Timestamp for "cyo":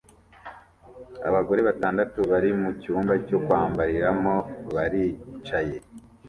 3.27-3.37